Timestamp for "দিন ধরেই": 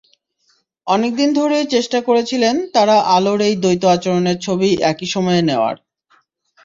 1.15-1.65